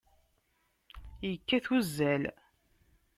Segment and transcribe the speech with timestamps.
[1.29, 2.23] Yekkat uzal.